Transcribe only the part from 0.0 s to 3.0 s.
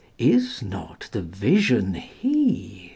Is not the Vision He?